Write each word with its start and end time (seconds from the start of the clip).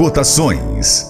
Cotações. 0.00 1.06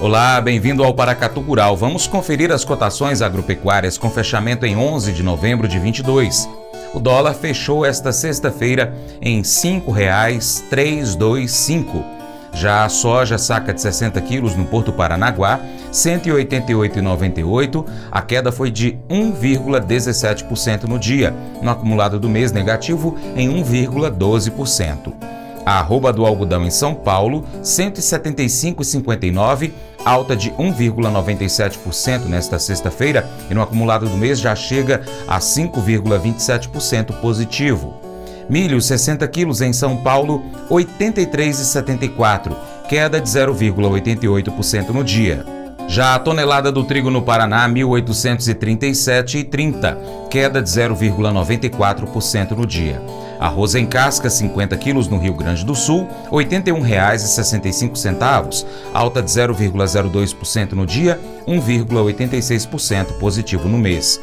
Olá, 0.00 0.40
bem-vindo 0.40 0.82
ao 0.82 0.92
Paracatu 0.92 1.38
Rural. 1.38 1.76
Vamos 1.76 2.08
conferir 2.08 2.50
as 2.50 2.64
cotações 2.64 3.22
agropecuárias 3.22 3.96
com 3.96 4.10
fechamento 4.10 4.66
em 4.66 4.76
11 4.76 5.12
de 5.12 5.22
novembro 5.22 5.68
de 5.68 5.78
22. 5.78 6.48
O 6.92 6.98
dólar 6.98 7.34
fechou 7.34 7.86
esta 7.86 8.12
sexta-feira 8.12 8.92
em 9.20 9.36
R$ 9.36 9.44
5,325. 9.44 12.04
Já 12.52 12.84
a 12.84 12.88
soja 12.88 13.38
saca 13.38 13.72
de 13.72 13.80
60 13.80 14.20
quilos 14.22 14.56
no 14.56 14.64
Porto 14.64 14.92
Paranaguá, 14.92 15.54
R$ 15.54 15.62
188,98. 15.92 17.86
A 18.10 18.22
queda 18.22 18.50
foi 18.50 18.72
de 18.72 18.98
1,17% 19.08 20.82
no 20.82 20.98
dia, 20.98 21.32
no 21.62 21.70
acumulado 21.70 22.18
do 22.18 22.28
mês 22.28 22.50
negativo 22.50 23.16
em 23.36 23.48
1,12%. 23.62 25.12
A 25.64 25.78
arroba 25.78 26.12
do 26.12 26.26
algodão 26.26 26.64
em 26.64 26.70
São 26.70 26.92
Paulo, 26.94 27.44
R$ 27.54 27.60
175,59, 27.62 29.70
alta 30.04 30.34
de 30.34 30.50
1,97% 30.52 32.24
nesta 32.24 32.58
sexta-feira 32.58 33.30
e 33.48 33.54
no 33.54 33.62
acumulado 33.62 34.08
do 34.08 34.16
mês 34.16 34.40
já 34.40 34.56
chega 34.56 35.02
a 35.28 35.38
5,27% 35.38 37.20
positivo. 37.20 37.94
Milho 38.48 38.80
60 38.80 39.28
quilos 39.28 39.60
em 39.60 39.72
São 39.72 39.96
Paulo, 39.96 40.42
83,74, 40.68 42.56
queda 42.88 43.20
de 43.20 43.28
0,88% 43.28 44.88
no 44.88 45.04
dia. 45.04 45.61
Já 45.88 46.14
a 46.14 46.18
tonelada 46.18 46.70
do 46.72 46.84
trigo 46.84 47.10
no 47.10 47.22
Paraná, 47.22 47.68
1.837,30, 47.68 50.28
queda 50.30 50.62
de 50.62 50.70
0,94% 50.70 52.52
no 52.52 52.64
dia. 52.66 53.02
Arroz 53.38 53.74
em 53.74 53.84
casca, 53.84 54.30
50 54.30 54.74
quilos 54.76 55.08
no 55.08 55.18
Rio 55.18 55.34
Grande 55.34 55.62
do 55.64 55.74
Sul, 55.74 56.06
R$ 56.30 56.44
81,65, 56.44 58.64
alta 58.94 59.20
de 59.20 59.30
0,02% 59.30 60.72
no 60.72 60.86
dia, 60.86 61.20
1,86% 61.46 63.18
positivo 63.18 63.68
no 63.68 63.78
mês. 63.78 64.18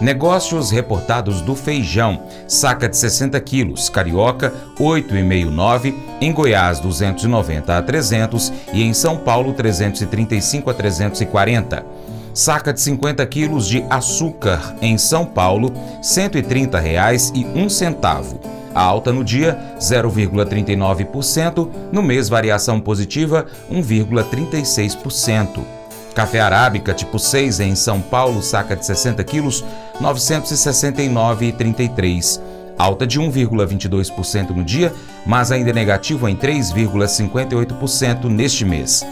Negócios 0.00 0.70
reportados 0.70 1.40
do 1.40 1.54
feijão, 1.54 2.20
saca 2.48 2.88
de 2.88 2.96
60 2.96 3.40
quilos, 3.40 3.88
carioca 3.88 4.52
8,59, 4.78 5.94
em 6.20 6.32
Goiás 6.32 6.80
290 6.80 7.78
a 7.78 7.82
300 7.82 8.52
e 8.72 8.82
em 8.82 8.92
São 8.92 9.16
Paulo 9.16 9.52
335 9.52 10.68
a 10.68 10.74
340. 10.74 11.86
Saca 12.34 12.72
de 12.72 12.80
50 12.80 13.24
quilos 13.26 13.68
de 13.68 13.84
açúcar 13.88 14.74
em 14.82 14.98
São 14.98 15.24
Paulo, 15.24 15.68
R$ 15.68 16.00
130,01. 16.02 18.40
A 18.74 18.82
alta 18.82 19.12
no 19.12 19.22
dia, 19.22 19.56
0,39%, 19.78 21.70
no 21.92 22.02
mês 22.02 22.28
variação 22.28 22.80
positiva, 22.80 23.46
1,36%. 23.70 25.60
Café 26.14 26.40
arábica 26.40 26.94
tipo 26.94 27.18
6 27.18 27.60
em 27.60 27.74
São 27.74 28.00
Paulo, 28.00 28.40
saca 28.40 28.74
de 28.76 28.86
60 28.86 29.22
quilos, 29.24 29.64
969,33. 30.00 32.40
Alta 32.78 33.06
de 33.06 33.20
1,22% 33.20 34.50
no 34.50 34.64
dia, 34.64 34.92
mas 35.26 35.50
ainda 35.50 35.72
negativo 35.72 36.28
em 36.28 36.36
3,58% 36.36 38.26
neste 38.26 38.64
mês. 38.64 39.04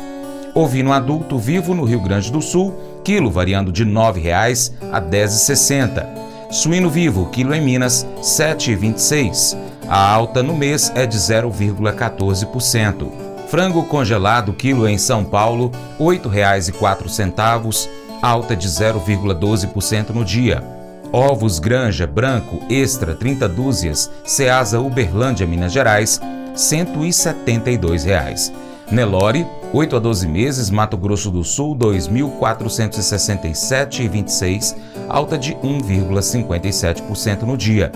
Ovino 0.55 0.93
adulto 0.93 1.39
vivo 1.39 1.75
no 1.75 1.85
Rio 1.85 2.01
Grande 2.01 2.31
do 2.31 2.43
Sul, 2.43 2.75
quilo 3.03 3.31
variando 3.31 3.73
de 3.73 3.85
R$ 3.85 3.91
9,00 3.91 4.73
a 4.93 4.99
R$ 4.99 5.07
10,60. 5.07 6.07
Suíno 6.51 6.91
vivo, 6.91 7.31
quilo 7.31 7.55
em 7.55 7.61
Minas, 7.61 8.07
7,26. 8.21 9.57
A 9.89 10.13
alta 10.13 10.43
no 10.43 10.55
mês 10.55 10.93
é 10.95 11.07
de 11.07 11.17
0,14%. 11.17 13.32
Frango 13.53 13.85
congelado, 13.85 14.53
quilo 14.55 14.89
em 14.89 14.97
São 14.97 15.23
Paulo, 15.23 15.71
R$ 15.99 16.07
8,04, 16.07 17.87
alta 18.23 18.57
de 18.57 18.67
0,12% 18.67 20.09
no 20.09 20.25
dia. 20.25 20.65
Ovos 21.13 21.59
Granja 21.59 22.07
Branco 22.07 22.63
Extra 22.71 23.15
30 23.15 23.47
dúzias, 23.51 24.11
Ceasa 24.25 24.81
Uberlândia, 24.81 25.47
Minas 25.47 25.71
Gerais, 25.71 26.19
172 26.55 28.05
reais. 28.05 28.51
Nelore, 28.91 29.47
8 29.71 29.97
a 29.97 29.99
12 29.99 30.27
meses, 30.27 30.71
Mato 30.71 30.97
Grosso 30.97 31.31
do 31.31 31.45
Sul, 31.45 31.77
2.467,26, 31.77 34.75
alta 35.11 35.37
de 35.37 35.53
1,57% 35.57 37.43
no 37.43 37.59
dia. 37.59 37.93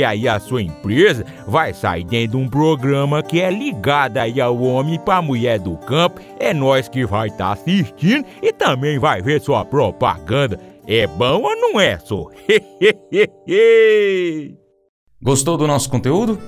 aí 0.03 0.27
a 0.27 0.39
sua 0.39 0.61
empresa 0.61 1.25
vai 1.47 1.73
sair 1.73 2.03
dentro 2.03 2.37
de 2.37 2.37
um 2.37 2.47
programa 2.47 3.23
que 3.23 3.41
é 3.41 3.49
ligado 3.49 4.17
aí 4.17 4.39
ao 4.39 4.61
homem 4.61 4.99
para 4.99 5.21
mulher 5.21 5.59
do 5.59 5.77
campo. 5.77 6.21
É 6.39 6.53
nós 6.53 6.87
que 6.87 7.05
vai 7.05 7.27
estar 7.27 7.47
tá 7.47 7.51
assistindo 7.53 8.25
e 8.41 8.51
também 8.53 8.99
vai 8.99 9.21
ver 9.21 9.41
sua 9.41 9.65
propaganda. 9.65 10.59
É 10.87 11.05
bom 11.07 11.41
ou 11.43 11.55
não 11.55 11.79
é, 11.79 11.99
só? 11.99 12.27
Gostou 15.21 15.57
do 15.57 15.67
nosso 15.67 15.89
conteúdo? 15.89 16.39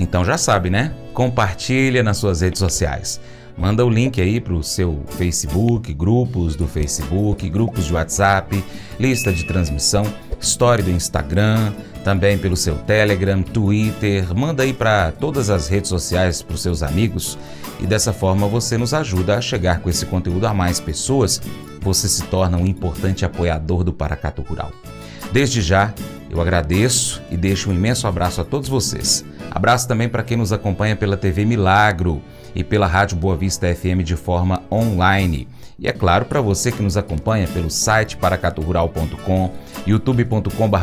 Então 0.00 0.24
já 0.24 0.36
sabe, 0.36 0.68
né? 0.68 0.94
Compartilha 1.14 2.02
nas 2.02 2.18
suas 2.18 2.40
redes 2.40 2.58
sociais. 2.58 3.20
Manda 3.56 3.86
o 3.86 3.88
link 3.88 4.20
aí 4.20 4.38
para 4.38 4.52
o 4.52 4.62
seu 4.62 5.02
Facebook, 5.08 5.92
grupos 5.94 6.56
do 6.56 6.66
Facebook, 6.66 7.48
grupos 7.48 7.86
de 7.86 7.94
WhatsApp, 7.94 8.62
lista 9.00 9.32
de 9.32 9.44
transmissão, 9.44 10.04
história 10.38 10.84
do 10.84 10.90
Instagram, 10.90 11.72
também 12.06 12.38
pelo 12.38 12.56
seu 12.56 12.76
Telegram, 12.76 13.42
Twitter. 13.42 14.32
Manda 14.32 14.62
aí 14.62 14.72
para 14.72 15.10
todas 15.10 15.50
as 15.50 15.66
redes 15.66 15.88
sociais 15.88 16.40
para 16.40 16.54
os 16.54 16.62
seus 16.62 16.84
amigos 16.84 17.36
e 17.80 17.86
dessa 17.86 18.12
forma 18.12 18.46
você 18.46 18.78
nos 18.78 18.94
ajuda 18.94 19.36
a 19.36 19.40
chegar 19.40 19.80
com 19.80 19.90
esse 19.90 20.06
conteúdo 20.06 20.46
a 20.46 20.54
mais 20.54 20.78
pessoas. 20.78 21.42
Você 21.80 22.08
se 22.08 22.22
torna 22.26 22.58
um 22.58 22.64
importante 22.64 23.24
apoiador 23.24 23.82
do 23.82 23.92
Paracato 23.92 24.40
Rural. 24.40 24.70
Desde 25.32 25.60
já, 25.60 25.92
eu 26.30 26.40
agradeço 26.40 27.20
e 27.28 27.36
deixo 27.36 27.70
um 27.70 27.74
imenso 27.74 28.06
abraço 28.06 28.40
a 28.40 28.44
todos 28.44 28.68
vocês. 28.68 29.24
Abraço 29.56 29.88
também 29.88 30.06
para 30.06 30.22
quem 30.22 30.36
nos 30.36 30.52
acompanha 30.52 30.94
pela 30.94 31.16
TV 31.16 31.46
Milagro 31.46 32.20
e 32.54 32.62
pela 32.62 32.86
Rádio 32.86 33.16
Boa 33.16 33.34
Vista 33.34 33.74
FM 33.74 34.04
de 34.04 34.14
forma 34.14 34.62
online. 34.70 35.48
E 35.78 35.88
é 35.88 35.92
claro, 35.92 36.26
para 36.26 36.42
você 36.42 36.70
que 36.70 36.82
nos 36.82 36.94
acompanha 36.94 37.48
pelo 37.48 37.70
site 37.70 38.18
paracaturural.com, 38.18 39.50
youtube.com.br 39.86 40.76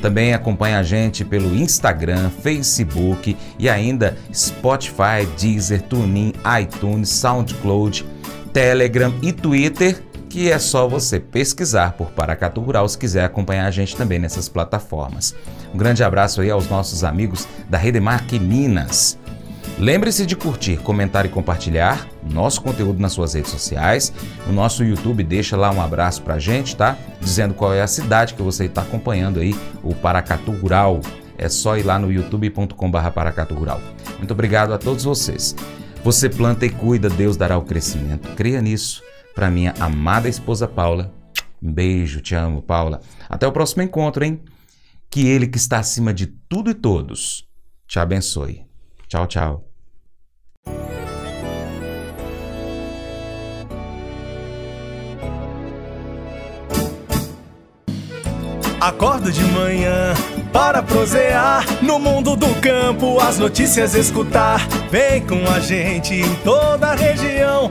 também 0.00 0.34
acompanha 0.34 0.78
a 0.78 0.84
gente 0.84 1.24
pelo 1.24 1.52
Instagram, 1.56 2.30
Facebook 2.30 3.36
e 3.58 3.68
ainda 3.68 4.16
Spotify, 4.32 5.26
Deezer, 5.36 5.82
TuneIn, 5.82 6.34
iTunes, 6.62 7.08
SoundCloud, 7.08 8.06
Telegram 8.52 9.12
e 9.20 9.32
Twitter, 9.32 10.00
que 10.32 10.50
é 10.50 10.58
só 10.58 10.88
você 10.88 11.20
pesquisar 11.20 11.92
por 11.92 12.10
Paracatu 12.12 12.62
Rural 12.62 12.88
se 12.88 12.96
quiser 12.96 13.22
acompanhar 13.22 13.66
a 13.66 13.70
gente 13.70 13.94
também 13.94 14.18
nessas 14.18 14.48
plataformas. 14.48 15.34
Um 15.74 15.76
grande 15.76 16.02
abraço 16.02 16.40
aí 16.40 16.50
aos 16.50 16.70
nossos 16.70 17.04
amigos 17.04 17.46
da 17.68 17.76
Redemarque 17.76 18.38
Minas. 18.38 19.18
Lembre-se 19.78 20.24
de 20.24 20.34
curtir, 20.34 20.78
comentar 20.78 21.26
e 21.26 21.28
compartilhar 21.28 22.08
nosso 22.30 22.62
conteúdo 22.62 22.98
nas 22.98 23.12
suas 23.12 23.34
redes 23.34 23.50
sociais. 23.50 24.10
No 24.46 24.54
nosso 24.54 24.82
YouTube, 24.82 25.22
deixa 25.22 25.54
lá 25.54 25.70
um 25.70 25.82
abraço 25.82 26.22
pra 26.22 26.38
gente, 26.38 26.74
tá? 26.74 26.96
Dizendo 27.20 27.52
qual 27.52 27.74
é 27.74 27.82
a 27.82 27.86
cidade 27.86 28.32
que 28.32 28.40
você 28.40 28.64
está 28.64 28.80
acompanhando 28.80 29.38
aí, 29.38 29.54
o 29.82 29.94
Paracatu 29.94 30.50
Rural. 30.50 31.02
É 31.36 31.50
só 31.50 31.76
ir 31.76 31.82
lá 31.82 31.98
no 31.98 32.10
youtube.com.br 32.10 33.10
Paracatu 33.14 33.54
Rural. 33.54 33.82
Muito 34.16 34.30
obrigado 34.30 34.72
a 34.72 34.78
todos 34.78 35.04
vocês. 35.04 35.54
Você 36.02 36.30
planta 36.30 36.64
e 36.64 36.70
cuida, 36.70 37.10
Deus 37.10 37.36
dará 37.36 37.58
o 37.58 37.62
crescimento. 37.62 38.34
Creia 38.34 38.62
nisso. 38.62 39.02
Para 39.34 39.50
minha 39.50 39.74
amada 39.80 40.28
esposa 40.28 40.68
Paula, 40.68 41.12
um 41.62 41.72
beijo, 41.72 42.20
te 42.20 42.34
amo, 42.34 42.62
Paula. 42.62 43.00
Até 43.28 43.46
o 43.46 43.52
próximo 43.52 43.82
encontro, 43.82 44.24
hein? 44.24 44.40
Que 45.10 45.26
Ele 45.26 45.46
que 45.46 45.58
está 45.58 45.78
acima 45.78 46.12
de 46.12 46.26
tudo 46.26 46.70
e 46.70 46.74
todos 46.74 47.46
te 47.92 47.98
abençoe. 47.98 48.64
Tchau, 49.06 49.26
tchau. 49.26 49.68
Acordo 58.80 59.30
de 59.30 59.44
manhã 59.44 60.14
para 60.52 60.82
prosear 60.82 61.64
no 61.82 61.98
mundo 61.98 62.34
do 62.34 62.52
campo, 62.60 63.20
as 63.20 63.38
notícias 63.38 63.94
escutar. 63.94 64.66
Vem 64.90 65.24
com 65.26 65.46
a 65.54 65.60
gente 65.60 66.14
em 66.14 66.34
toda 66.36 66.88
a 66.88 66.94
região 66.94 67.70